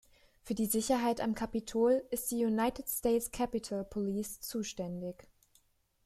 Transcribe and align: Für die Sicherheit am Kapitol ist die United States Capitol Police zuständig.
Für 0.41 0.55
die 0.55 0.65
Sicherheit 0.65 1.21
am 1.21 1.35
Kapitol 1.35 2.03
ist 2.09 2.31
die 2.31 2.43
United 2.43 2.89
States 2.89 3.29
Capitol 3.29 3.83
Police 3.83 4.39
zuständig. 4.39 5.27